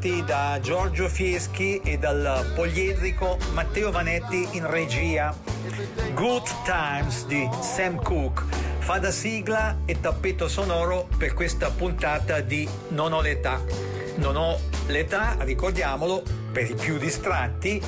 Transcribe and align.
bentrovati 0.00 0.24
da 0.24 0.58
Giorgio 0.60 1.08
Fieschi 1.08 1.80
e 1.84 1.98
dal 1.98 2.52
poliedrico 2.54 3.36
Matteo 3.52 3.90
Vanetti 3.90 4.48
in 4.52 4.68
regia. 4.68 5.36
Good 6.14 6.48
Times 6.64 7.26
di 7.26 7.48
Sam 7.60 8.02
Cooke 8.02 8.44
fa 8.78 8.98
da 8.98 9.10
sigla 9.10 9.76
e 9.84 10.00
tappeto 10.00 10.48
sonoro 10.48 11.06
per 11.16 11.34
questa 11.34 11.70
puntata 11.70 12.40
di 12.40 12.66
Non 12.88 13.12
ho 13.12 13.20
l'età. 13.20 13.62
Non 14.16 14.36
ho 14.36 14.58
l'età, 14.86 15.36
ricordiamolo, 15.40 16.22
per 16.50 16.70
i 16.70 16.74
più 16.74 16.96
distratti, 16.98 17.80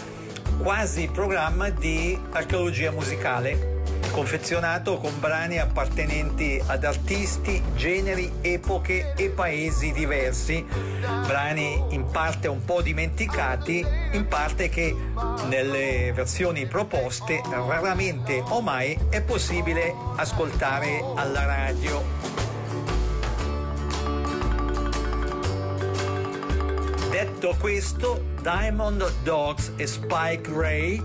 quasi 0.58 1.08
programma 1.10 1.70
di 1.70 2.18
archeologia 2.30 2.90
musicale 2.90 3.80
confezionato 4.12 4.98
con 4.98 5.18
brani 5.18 5.58
appartenenti 5.58 6.62
ad 6.66 6.84
artisti, 6.84 7.62
generi, 7.74 8.30
epoche 8.42 9.14
e 9.16 9.30
paesi 9.30 9.90
diversi, 9.92 10.64
brani 11.26 11.82
in 11.90 12.06
parte 12.10 12.48
un 12.48 12.64
po' 12.64 12.82
dimenticati, 12.82 13.84
in 14.12 14.26
parte 14.28 14.68
che 14.68 14.94
nelle 15.46 16.12
versioni 16.14 16.66
proposte 16.66 17.40
raramente 17.50 18.42
o 18.48 18.60
mai 18.60 18.98
è 19.10 19.22
possibile 19.22 19.94
ascoltare 20.16 21.02
alla 21.14 21.44
radio. 21.44 22.02
Detto 27.10 27.54
questo, 27.58 28.24
Diamond 28.40 29.12
Dogs 29.22 29.72
e 29.76 29.86
Spike 29.86 30.50
Ray 30.52 31.02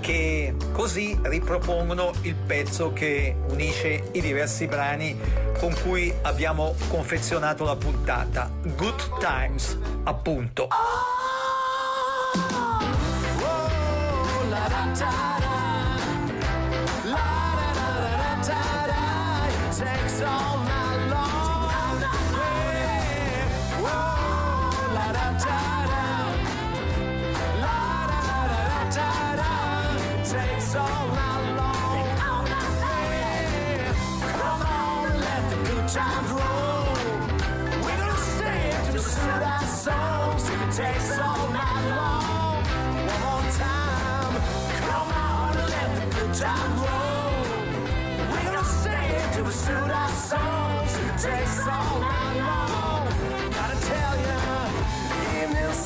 che 0.00 0.54
così 0.72 1.18
ripropongono 1.20 2.12
il 2.22 2.36
pezzo 2.36 2.92
che 2.92 3.34
unisce 3.48 4.04
i 4.12 4.20
diversi 4.20 4.66
brani 4.68 5.18
con 5.58 5.74
cui 5.82 6.12
abbiamo 6.22 6.74
confezionato 6.88 7.64
la 7.64 7.76
puntata. 7.76 8.50
Good 8.62 9.18
Times, 9.18 9.78
appunto. 10.04 10.68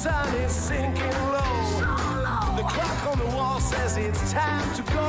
sun 0.00 0.34
is 0.37 0.53
sinking 0.53 1.19
low. 1.34 1.56
So 1.77 1.84
low. 2.25 2.56
The 2.56 2.65
clock 2.72 3.00
on 3.11 3.19
the 3.19 3.37
wall 3.37 3.61
says 3.61 3.99
it's 3.99 4.33
time 4.33 4.69
to 4.77 4.83
go. 4.94 5.09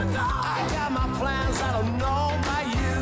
To 0.00 0.04
go. 0.12 0.26
I 0.56 0.58
got 0.76 0.92
my 0.92 1.08
plans, 1.18 1.58
I 1.62 1.70
don't 1.76 1.96
know 1.96 2.24
about 2.40 2.66
you. 2.78 2.96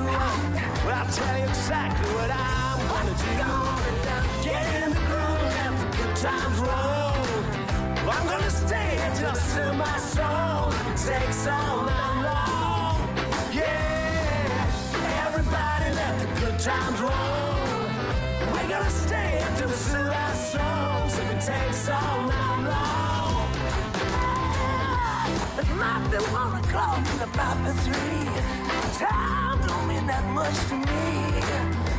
But 0.84 0.92
I'll 0.98 1.12
tell 1.18 1.36
you 1.40 1.46
exactly 1.54 2.08
what 2.18 2.30
I'm 2.30 2.78
gonna 2.92 3.16
do. 3.26 3.50
Get 4.46 4.64
in 4.78 4.90
the 4.96 5.02
groove, 5.08 5.46
let 5.58 5.72
the 5.80 5.88
good 5.98 6.14
times 6.28 6.58
roll. 6.68 8.10
I'm 8.14 8.26
gonna 8.32 8.54
stay 8.64 8.88
here 8.98 9.14
till 9.18 9.74
my 9.74 9.98
soul 10.14 10.70
takes 11.08 11.48
all 11.48 11.82
night 11.90 12.16
long. 12.28 12.96
Yeah, 13.60 15.26
everybody 15.26 15.88
let 16.00 16.14
the 16.22 16.28
good 16.42 16.58
times 16.60 17.00
roll. 17.00 17.80
We're 18.52 18.68
gonna 18.74 18.96
stay 19.04 19.28
here 19.38 19.52
till 19.58 19.68
the 19.68 20.33
take 21.46 21.74
so 21.74 21.92
long. 21.92 23.48
It 25.60 25.68
might 25.76 26.08
be 26.10 26.16
one 26.32 26.54
o'clock 26.64 27.04
and 27.12 27.20
about 27.20 27.62
the 27.64 27.74
three. 27.84 28.28
Time 28.96 29.60
don't 29.66 29.86
mean 29.86 30.06
that 30.06 30.24
much 30.32 30.56
to 30.70 30.76
me. 30.76 31.04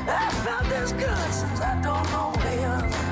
I 0.07 0.31
felt 0.43 0.65
this 0.67 0.91
good 0.93 1.31
since 1.31 1.61
I 1.61 1.79
don't 1.83 2.09
know 2.11 2.31
when. 2.41 3.04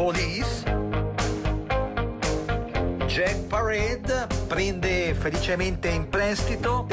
Police, 0.00 0.64
Jack 3.06 3.36
Parade 3.50 4.26
prende 4.48 5.14
felicemente 5.14 5.88
in 5.88 6.08
prestito 6.08 6.86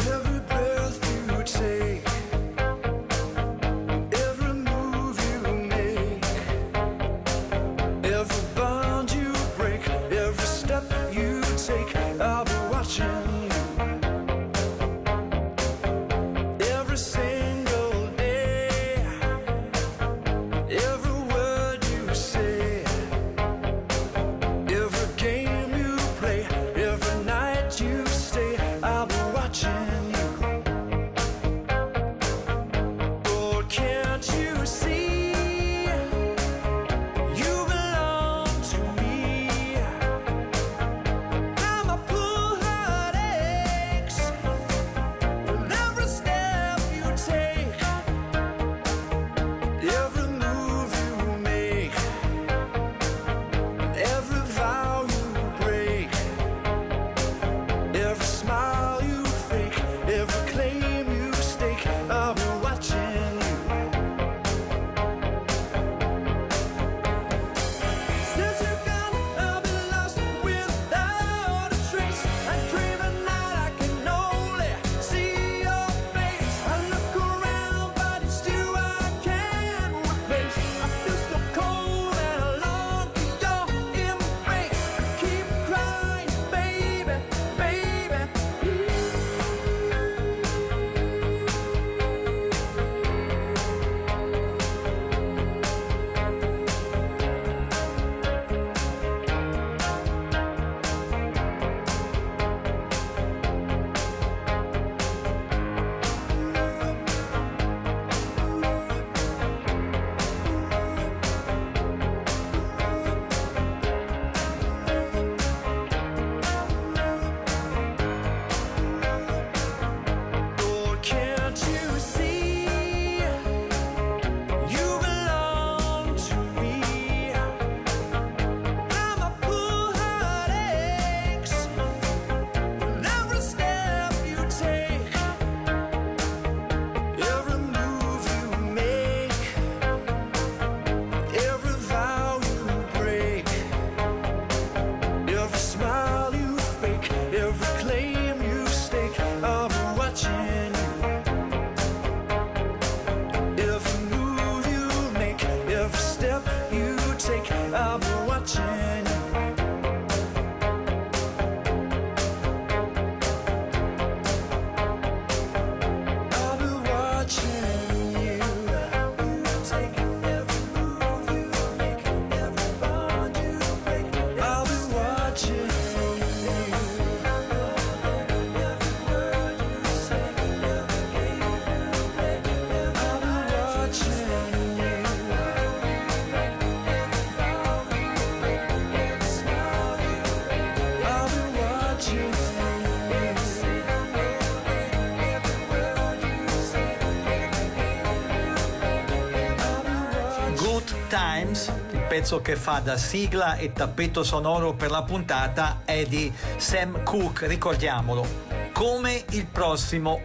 pezzo 202.27 202.41
che 202.41 202.57
fa 202.57 202.79
da 202.79 202.97
sigla 202.97 203.55
e 203.55 203.71
tappeto 203.71 204.21
sonoro 204.21 204.73
per 204.73 204.91
la 204.91 205.01
puntata 205.03 205.83
è 205.85 206.03
di 206.05 206.29
Sam 206.57 207.01
Cooke, 207.03 207.47
ricordiamolo, 207.47 208.27
come 208.73 209.23
il 209.29 209.45
prossimo 209.45 210.19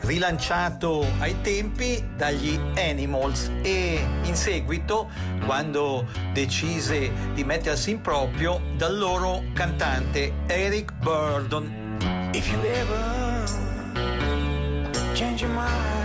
rilanciato 0.00 1.06
ai 1.20 1.40
tempi 1.42 2.04
dagli 2.16 2.58
Animals 2.76 3.52
e 3.62 4.04
in 4.22 4.34
seguito, 4.34 5.08
quando 5.44 6.08
decise 6.32 7.12
di 7.32 7.44
mettersi 7.44 7.92
in 7.92 8.00
proprio, 8.00 8.60
dal 8.74 8.98
loro 8.98 9.44
cantante 9.52 10.32
Eric 10.48 10.94
Burden. 10.94 12.30
If 12.32 12.50
you 12.50 12.60
ever 12.60 13.44
change 15.14 15.44
your 15.44 15.54
mind 15.54 15.95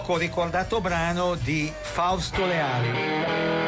poco 0.00 0.18
ricordato 0.18 0.82
brano 0.82 1.36
di 1.36 1.72
Fausto 1.74 2.44
Leali. 2.44 3.65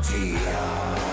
magia. 0.00 1.09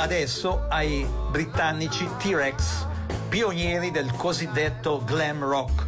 Adesso 0.00 0.64
ai 0.68 1.06
britannici 1.30 2.08
T-Rex, 2.18 2.86
pionieri 3.28 3.90
del 3.90 4.10
cosiddetto 4.12 5.02
glam 5.04 5.44
rock. 5.44 5.86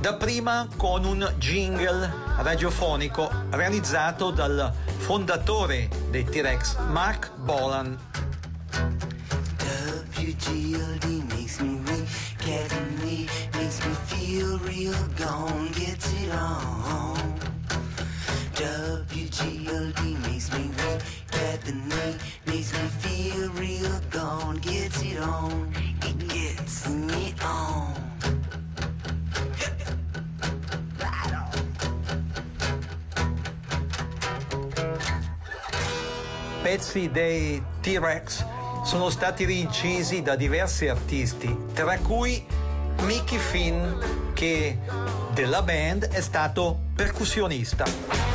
Dapprima 0.00 0.68
con 0.76 1.04
un 1.04 1.34
jingle 1.36 2.12
radiofonico 2.38 3.28
realizzato 3.50 4.30
dal 4.30 4.72
fondatore 4.98 5.88
dei 6.10 6.24
T-Rex, 6.24 6.76
Mark 6.90 7.32
Bolan. 7.38 7.98
WGLD 10.16 11.04
makes 11.34 11.58
me 11.58 11.80
weak, 11.86 12.06
Captain 12.38 12.98
Lee 13.02 13.28
makes 13.54 13.84
me 13.84 13.92
feel 14.06 14.58
real 14.60 14.94
gone, 15.16 15.70
gets 15.72 16.12
it 16.12 16.30
on. 16.32 17.18
WGLD 18.54 20.18
makes 20.28 20.50
me 20.52 20.68
weak, 20.68 21.02
Captain 21.30 21.88
Lee 21.88 22.16
makes 22.46 22.72
me 22.72 22.88
feel 22.98 23.50
real 23.52 24.00
gone, 24.10 24.58
gets 24.60 25.02
it 25.02 25.18
on, 25.20 25.72
it 26.02 26.28
gets 26.28 26.88
me 26.88 27.34
on. 27.42 28.08
Pezzi 36.62 37.10
dei 37.10 37.62
T-Rex 37.80 38.44
sono 38.84 39.10
stati 39.10 39.44
rincisi 39.44 40.22
da 40.22 40.36
diversi 40.36 40.88
artisti, 40.88 41.54
tra 41.72 41.98
cui 41.98 42.44
Mickey 43.02 43.38
Finn, 43.38 43.82
che 44.34 44.78
della 45.32 45.62
band 45.62 46.08
è 46.08 46.20
stato 46.20 46.78
percussionista. 46.94 48.29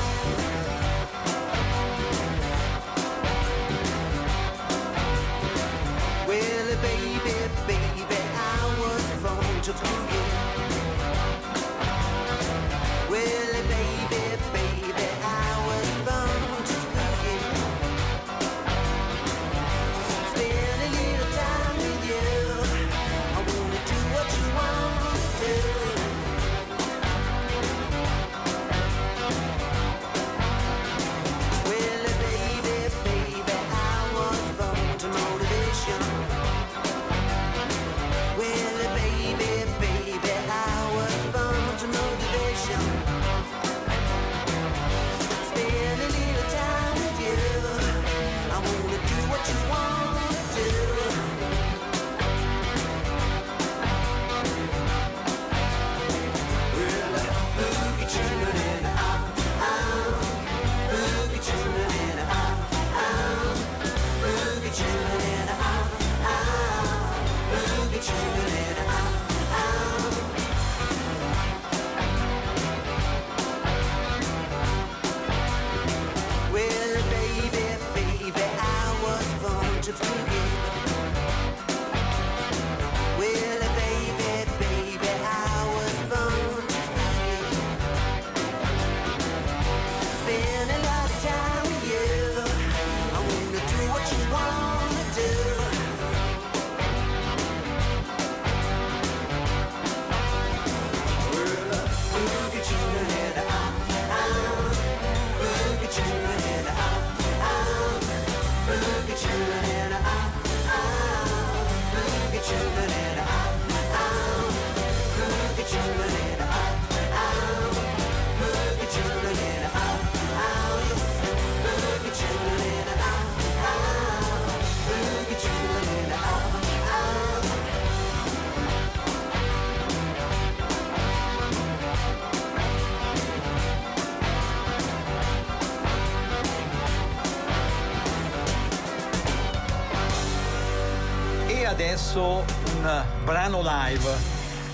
Brano 143.45 143.61
live. 143.61 144.09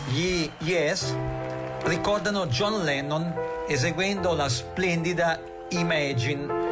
Gli 0.08 0.50
Yes 0.60 1.14
ricordano 1.84 2.46
John 2.48 2.84
Lennon 2.84 3.34
eseguendo 3.68 4.34
la 4.34 4.48
splendida 4.48 5.38
Imagine. 5.70 6.70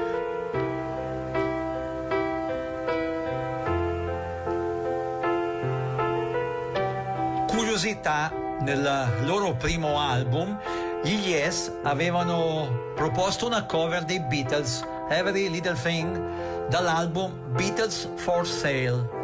Curiosità, 7.47 8.31
nel 8.62 9.23
loro 9.23 9.55
primo 9.55 9.99
album, 9.99 10.57
gli 11.03 11.27
Yes 11.27 11.69
avevano 11.83 12.93
proposto 12.95 13.45
una 13.45 13.65
cover 13.65 14.05
dei 14.05 14.21
Beatles, 14.21 14.85
Every 15.09 15.49
Little 15.49 15.75
Thing, 15.75 16.67
dall'album 16.69 17.33
Beatles 17.55 18.07
for 18.15 18.47
Sale. 18.47 19.17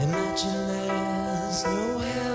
Imagine 0.00 1.19
there's 1.50 1.64
no 1.64 1.98
heaven. 1.98 2.29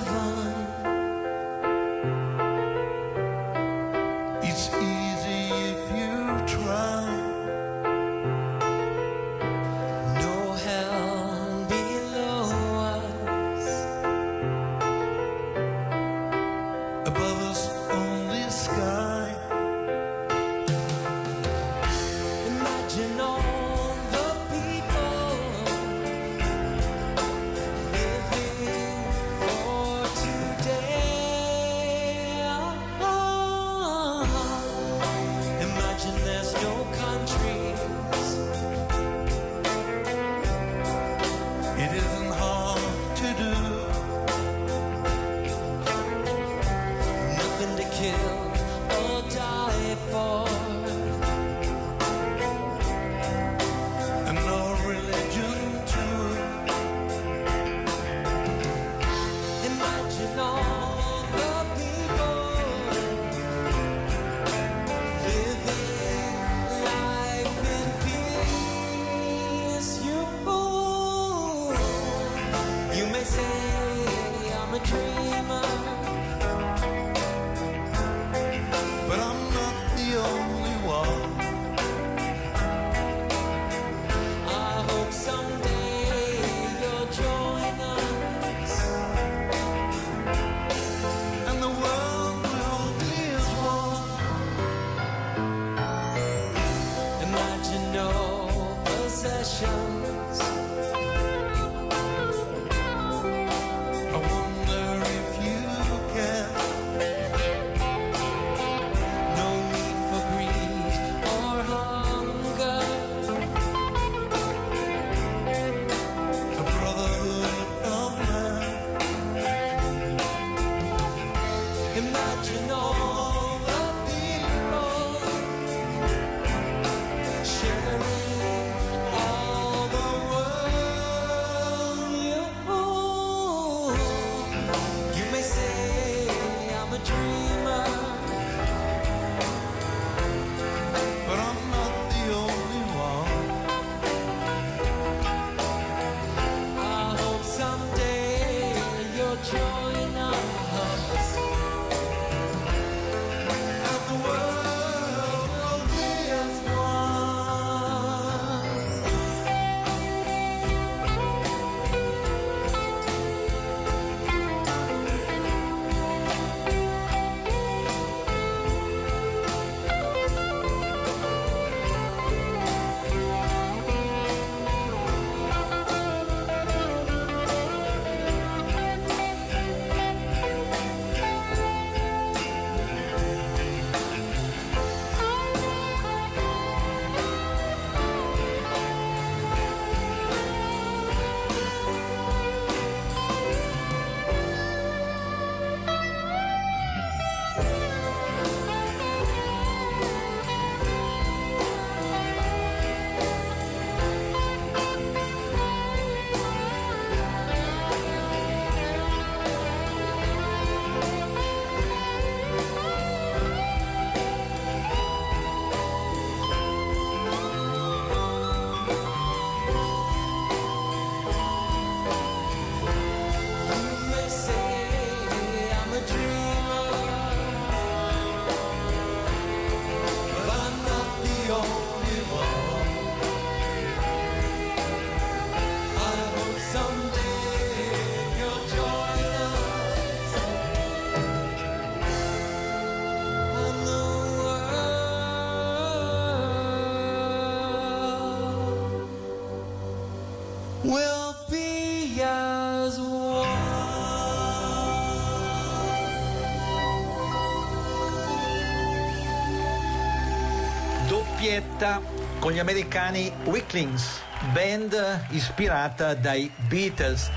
con 262.45 262.53
gli 262.53 262.59
americani 262.59 263.31
Wicklings, 263.45 264.21
band 264.53 265.25
ispirata 265.29 266.13
dai 266.13 266.51
Beatles. 266.67 267.31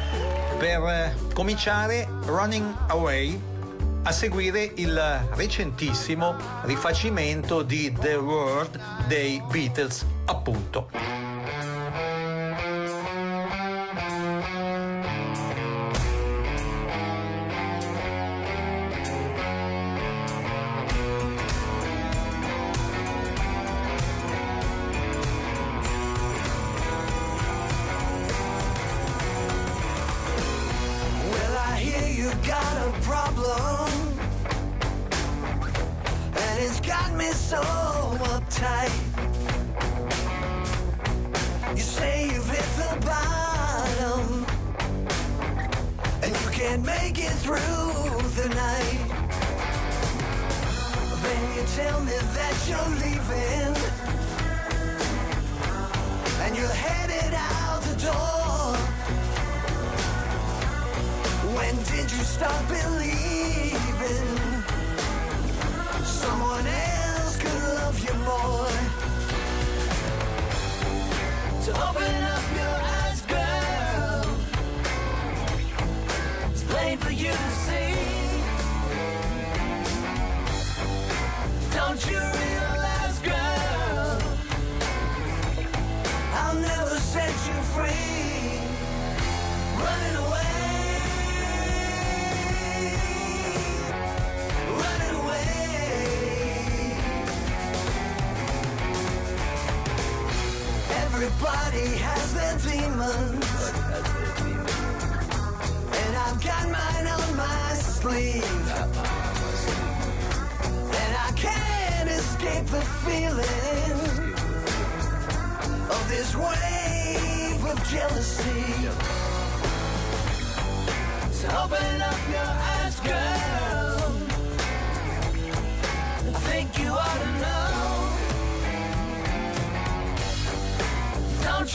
Per 0.58 0.82
eh, 0.82 1.14
cominciare 1.32 2.06
Running 2.26 2.74
Away, 2.88 3.40
a 4.02 4.12
seguire 4.12 4.70
il 4.74 5.00
recentissimo 5.30 6.36
rifacimento 6.64 7.62
di 7.62 7.90
The 7.90 8.16
World 8.16 8.78
dei 9.06 9.42
Beatles, 9.50 10.04
appunto. 10.26 10.90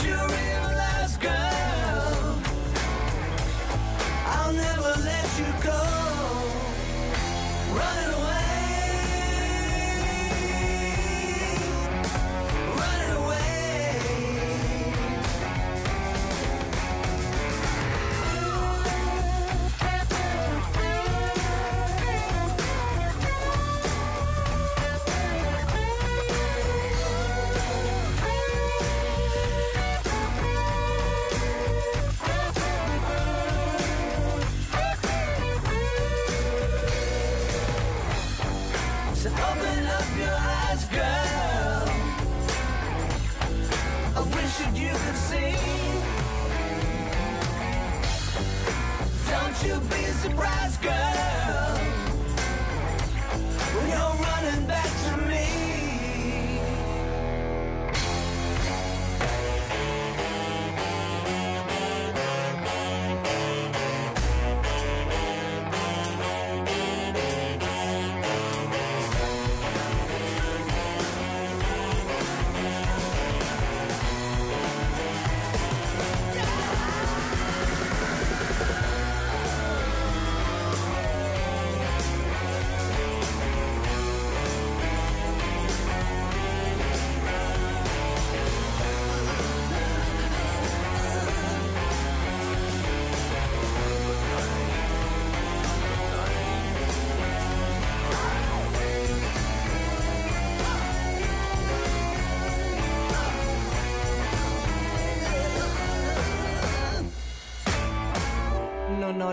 you're 0.04 0.28
real. 0.28 0.63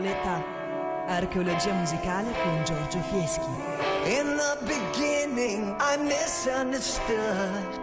l'età. 0.01 0.43
Archeologia 1.07 1.73
musicale 1.73 2.31
con 2.43 2.63
Giorgio 2.63 2.99
Fieschi. 3.09 3.49
In 4.05 4.37
the 4.37 4.57
beginning 4.65 5.75
I 5.79 5.97
misunderstood, 5.97 7.79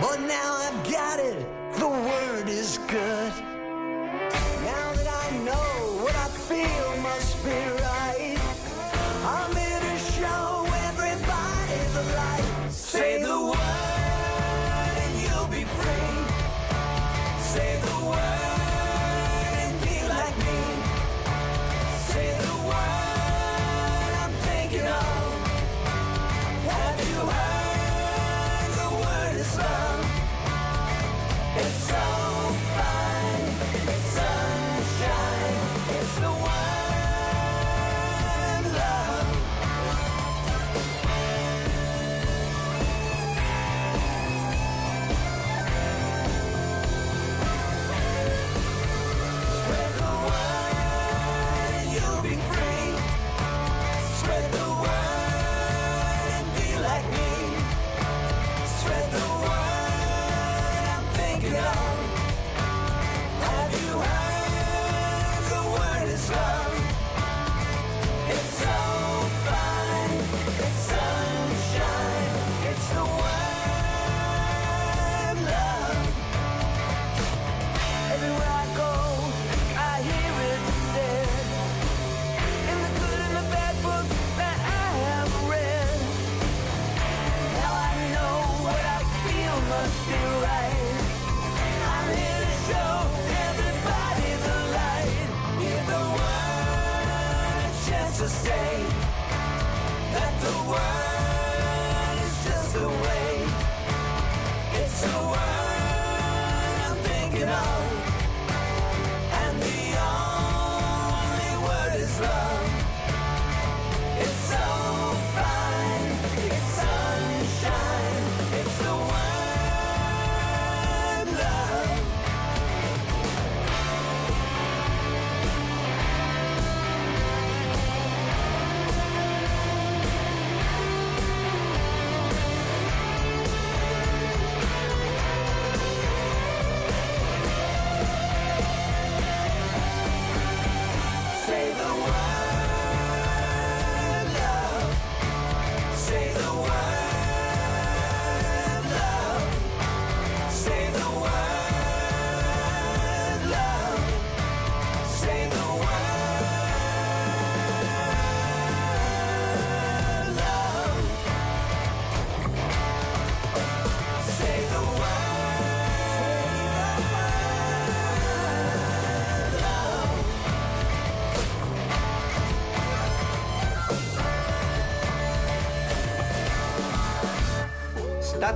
but 0.00 0.18
now 0.20 0.56
I've 0.66 0.82
got 0.90 1.18
it, 1.18 1.46
the 1.78 1.88
word 1.88 2.48
is 2.48 2.78
good. 2.88 3.49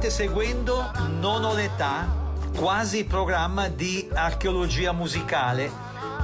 State 0.04 0.10
seguendo 0.10 0.90
Non 1.18 1.44
ho 1.44 1.54
l'età, 1.54 2.06
quasi 2.56 3.04
programma 3.04 3.68
di 3.68 4.06
archeologia 4.12 4.92
musicale, 4.92 5.70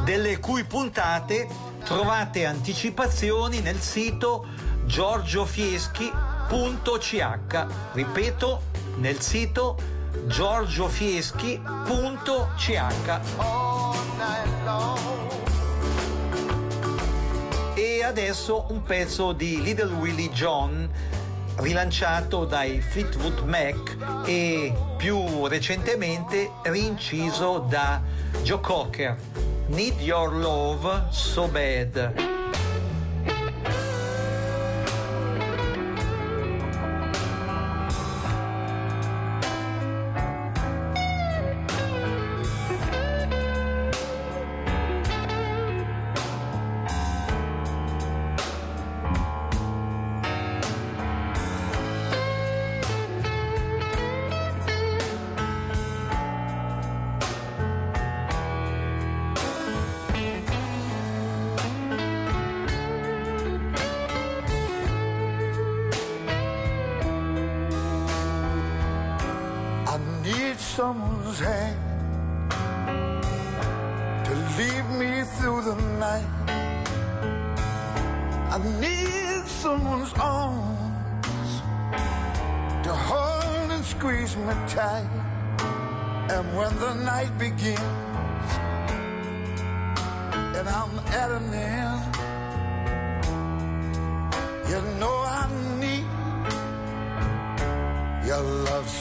delle 0.04 0.38
cui 0.38 0.64
puntate 0.64 1.48
trovate 1.84 2.44
anticipazioni 2.44 3.60
nel 3.60 3.80
sito 3.80 4.46
giorgiofieschi.ch. 4.84 7.66
Ripeto, 7.92 8.62
nel 8.96 9.18
sito 9.20 9.78
giorgiofieschi.ch. 10.26 12.68
E 17.74 18.04
adesso 18.04 18.66
un 18.68 18.82
pezzo 18.82 19.32
di 19.32 19.62
Little 19.62 19.94
Willie 19.94 20.28
John 20.30 21.18
rilanciato 21.60 22.44
dai 22.44 22.80
Fleetwood 22.80 23.40
Mac 23.40 23.96
e 24.26 24.72
più 24.96 25.46
recentemente 25.46 26.50
rinciso 26.62 27.58
da 27.58 28.02
Joe 28.42 28.60
Cocker. 28.60 29.16
Need 29.66 30.00
Your 30.00 30.32
Love 30.32 31.06
So 31.10 31.46
Bad. 31.48 32.29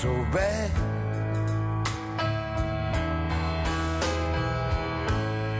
So 0.02 0.14
bad. 0.32 0.72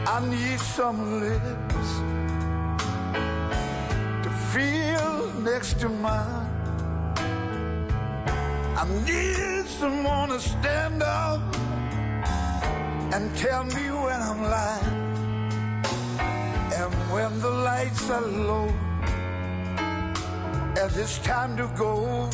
I 0.08 0.18
need 0.30 0.58
some 0.60 1.20
lips 1.20 1.88
to 4.24 4.30
feel 4.52 5.30
next 5.42 5.78
to 5.80 5.90
mine. 5.90 6.48
I 8.80 8.84
need 9.04 9.66
someone 9.66 10.30
to 10.30 10.40
stand 10.40 11.02
up 11.02 11.42
and 13.12 13.36
tell 13.36 13.64
me 13.64 13.90
when 14.04 14.20
I'm 14.28 14.42
lying. 14.56 15.00
And 16.80 16.92
when 17.12 17.38
the 17.40 17.50
lights 17.50 18.08
are 18.08 18.26
low 18.48 18.68
and 20.80 20.90
it's 20.96 21.18
time 21.18 21.58
to 21.58 21.66
go. 21.76 22.30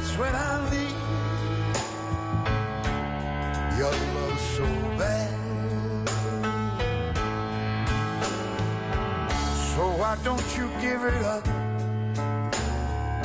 That's 0.00 0.16
when 0.16 0.34
I 0.34 0.70
need 0.70 0.96
your 3.76 3.92
love 4.14 4.40
so 4.56 4.64
bad. 4.96 6.08
So 9.74 9.82
why 10.00 10.16
don't 10.24 10.56
you 10.56 10.70
give 10.80 11.04
it 11.04 11.22
up? 11.22 11.44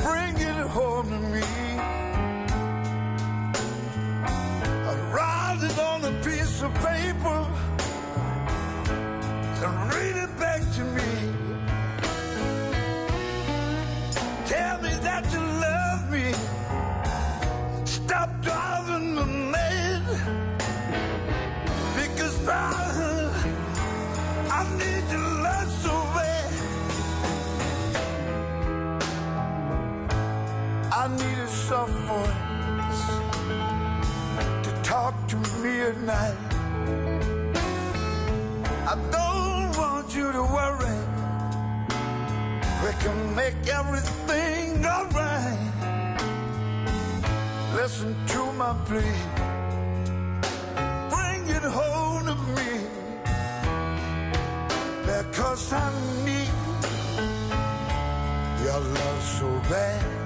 Bring 0.03 0.35
it 0.37 0.67
home 0.67 1.09
to 1.11 1.19
me. 1.33 1.43
I'd 4.89 5.13
write 5.13 5.59
it 5.63 5.79
on 5.79 6.03
a 6.03 6.11
piece 6.25 6.61
of 6.61 6.73
paper 6.73 7.44
at 35.85 35.97
night. 36.01 36.37
I 38.91 38.95
don't 39.11 39.77
want 39.77 40.15
you 40.15 40.31
to 40.31 40.43
worry. 40.57 40.99
We 42.83 42.91
can 43.03 43.35
make 43.35 43.61
everything 43.67 44.83
alright. 44.83 45.59
Listen 47.75 48.15
to 48.33 48.41
my 48.53 48.73
plea. 48.87 49.19
Bring 51.13 51.41
it 51.57 51.65
home 51.79 52.25
to 52.31 52.35
me. 52.57 52.71
Because 55.05 55.71
I 55.71 55.87
need 56.25 56.53
your 58.63 58.79
love 58.79 59.23
so 59.37 59.47
bad. 59.69 60.24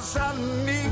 Because 0.00 0.16
I 0.16 0.34
need 0.64 0.89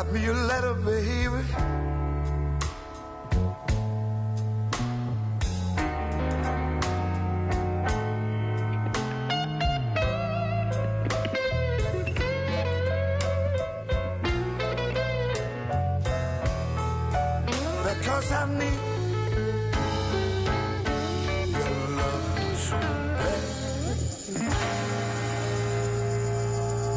Write 0.00 0.12
me 0.14 0.26
a 0.28 0.32
letter, 0.32 0.74
baby. 0.76 1.44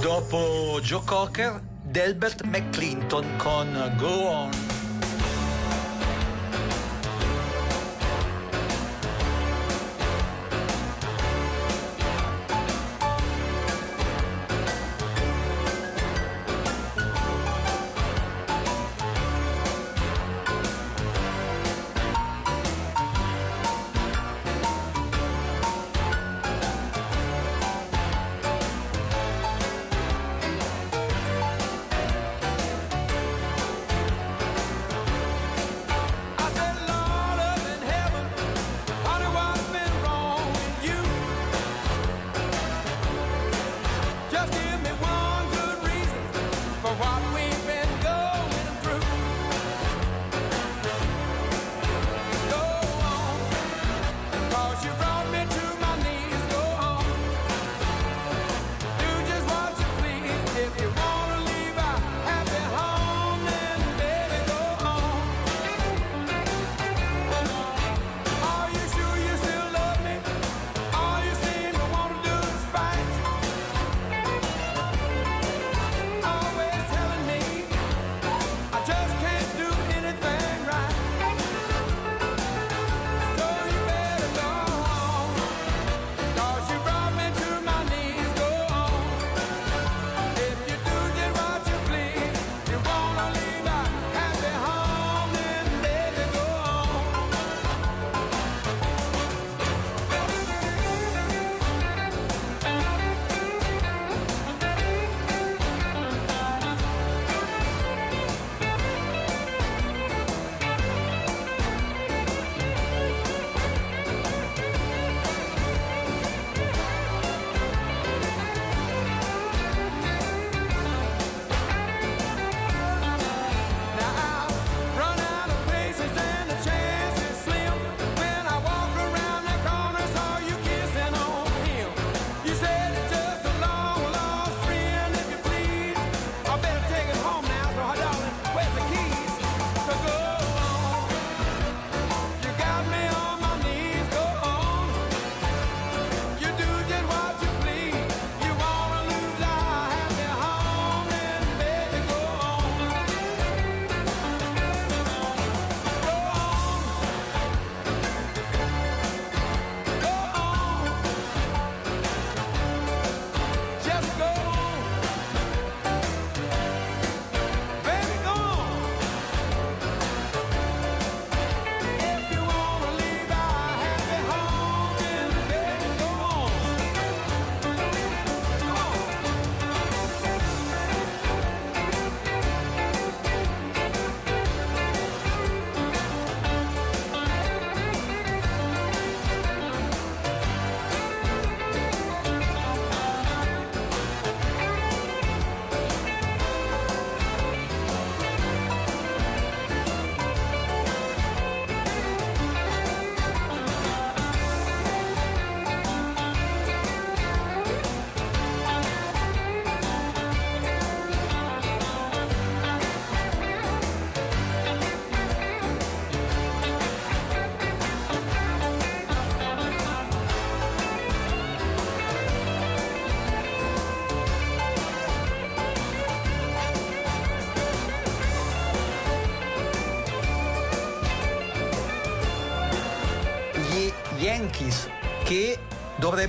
Dopo 0.01 0.80
Joe 0.82 1.01
Cocker 1.04 1.72
Delbert 1.94 2.44
McClinton 2.48 3.24
con 3.38 3.68
Go 4.00 4.28
On. 4.28 4.62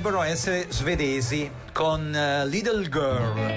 dovrebbero 0.05 0.23
essere 0.23 0.67
svedesi 0.69 1.51
con 1.73 2.13
uh, 2.15 2.47
Little 2.47 2.87
Girl. 2.91 3.54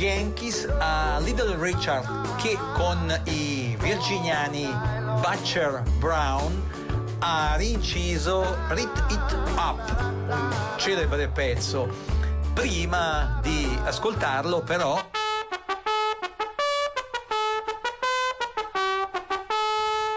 Yankees 0.00 0.66
a 0.78 1.18
Little 1.20 1.56
Richard 1.58 2.36
che 2.36 2.56
con 2.72 3.20
i 3.24 3.76
virginiani 3.78 4.66
Butcher 5.20 5.82
Brown 5.98 7.18
ha 7.18 7.54
rinciso 7.56 8.56
Rit 8.68 9.04
It 9.10 9.38
Up, 9.56 9.94
un 10.00 10.54
celebre 10.76 11.28
pezzo. 11.28 11.86
Prima 12.54 13.40
di 13.42 13.78
ascoltarlo 13.84 14.62
però 14.62 14.98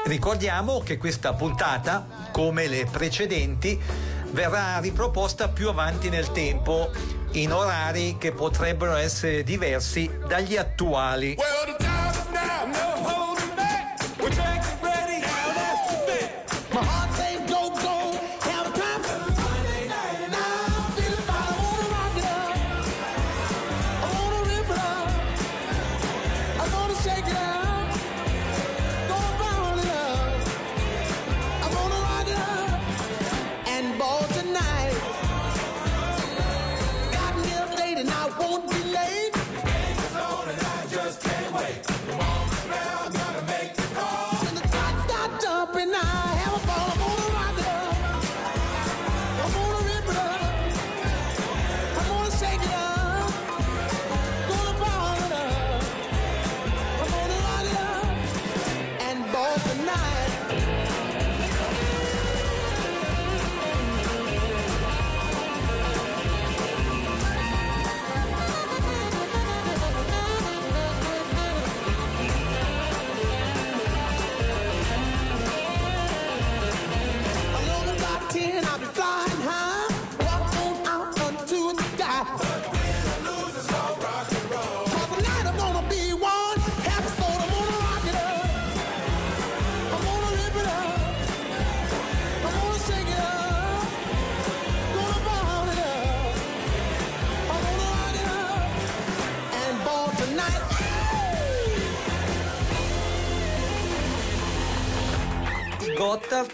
Ricordiamo 0.06 0.80
che 0.80 0.98
questa 0.98 1.34
puntata, 1.34 2.30
come 2.32 2.68
le 2.68 2.88
precedenti, 2.90 3.78
verrà 4.32 4.80
riproposta 4.80 5.50
più 5.50 5.68
avanti 5.68 6.08
nel 6.10 6.32
tempo 6.32 6.90
in 7.34 7.52
orari 7.52 8.18
che 8.18 8.32
potrebbero 8.32 8.96
essere 8.96 9.44
diversi 9.44 10.10
dagli 10.28 10.58
attuali. 10.58 11.36
Well 11.38 11.53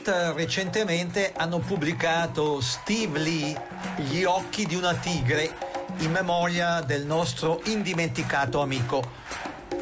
Eh, 0.10 0.34
recentemente 0.34 1.34
hanno 1.38 1.60
pubblicato 1.60 2.62
Steve 2.62 3.20
Lee, 3.20 3.62
Gli 3.98 4.24
occhi 4.24 4.66
di 4.66 4.74
una 4.74 4.96
tigre, 4.96 5.56
in 5.98 6.10
memoria 6.10 6.82
del 6.82 7.06
nostro 7.06 7.62
indimenticato 7.66 8.60
amico, 8.60 9.04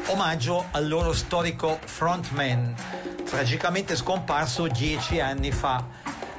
omaggio 0.08 0.66
al 0.72 0.86
loro 0.86 1.14
storico 1.14 1.78
frontman, 1.82 2.74
tragicamente 3.24 3.96
scomparso 3.96 4.66
dieci 4.66 5.18
anni 5.18 5.50
fa. 5.50 5.82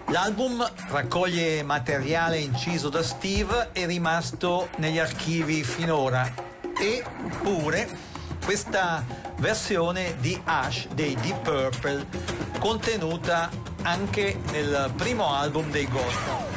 L'album 0.10 0.64
raccoglie 0.90 1.64
materiale 1.64 2.38
inciso 2.38 2.90
da 2.90 3.02
Steve 3.02 3.70
e 3.74 3.88
rimasto 3.88 4.70
negli 4.78 5.00
archivi 5.00 5.64
finora, 5.64 6.32
eppure 6.80 7.90
questa 8.46 9.04
versione 9.38 10.16
di 10.20 10.40
Ash 10.44 10.88
dei 10.90 11.16
Deep 11.16 11.42
Purple 11.42 12.06
contenuta 12.60 13.50
anche 13.84 14.40
nel 14.52 14.92
primo 14.96 15.34
album 15.34 15.70
dei 15.72 15.88
Ghost. 15.88 16.49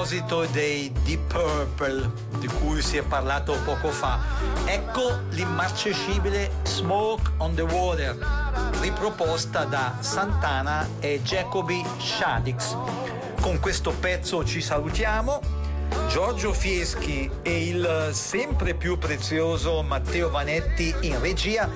Proposito 0.00 0.46
dei 0.46 0.90
Deep 1.04 1.30
Purple, 1.30 2.10
di 2.38 2.46
cui 2.46 2.80
si 2.80 2.96
è 2.96 3.02
parlato 3.02 3.54
poco 3.66 3.90
fa, 3.90 4.18
ecco 4.64 5.18
l'immarcescibile 5.32 6.50
Smoke 6.62 7.32
on 7.36 7.54
the 7.54 7.60
Water, 7.60 8.16
riproposta 8.80 9.64
da 9.64 9.98
Santana 10.00 10.88
e 11.00 11.20
Jacoby 11.22 11.84
Shaddix. 11.98 12.74
Con 13.42 13.60
questo 13.60 13.90
pezzo 13.90 14.42
ci 14.42 14.62
salutiamo. 14.62 15.58
Giorgio 16.08 16.54
Fieschi 16.54 17.30
e 17.42 17.66
il 17.68 18.08
sempre 18.12 18.74
più 18.74 18.96
prezioso 18.96 19.82
Matteo 19.82 20.30
Vanetti 20.30 20.94
in 21.00 21.20
regia 21.20 21.68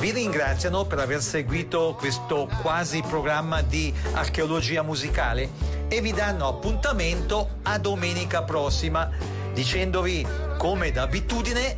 vi 0.00 0.10
ringraziano 0.10 0.84
per 0.84 0.98
aver 0.98 1.22
seguito 1.22 1.94
questo 1.96 2.48
quasi 2.60 3.00
programma 3.00 3.62
di 3.62 3.94
archeologia 4.12 4.82
musicale 4.82 5.69
e 5.90 6.00
vi 6.00 6.12
danno 6.12 6.46
appuntamento 6.46 7.58
a 7.64 7.76
domenica 7.78 8.44
prossima 8.44 9.10
dicendovi 9.52 10.24
come 10.56 10.92
d'abitudine 10.92 11.76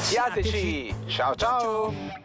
Siateci! 0.00 0.94
Ciao 1.06 1.34
ciao! 1.34 2.23